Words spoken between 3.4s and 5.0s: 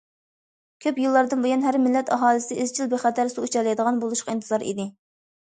ئىچەلەيدىغان بولۇشقا ئىنتىزار ئىدى.